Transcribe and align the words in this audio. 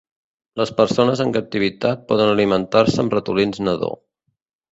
Les 0.61 0.69
persones 0.79 1.19
en 1.25 1.33
captivitat 1.35 2.01
poden 2.13 2.33
alimentar-se 2.37 3.01
amb 3.05 3.13
ratolins 3.17 3.61
nadó. 3.67 3.93